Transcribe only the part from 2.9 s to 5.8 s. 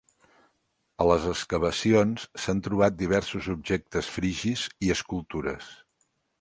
diversos objectes frigis i escultures.